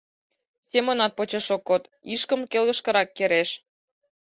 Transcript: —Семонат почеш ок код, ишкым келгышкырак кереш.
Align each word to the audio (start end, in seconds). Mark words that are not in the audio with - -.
—Семонат 0.69 1.11
почеш 1.17 1.47
ок 1.55 1.61
код, 1.69 1.83
ишкым 2.13 2.41
келгышкырак 2.51 3.09
кереш. 3.17 3.49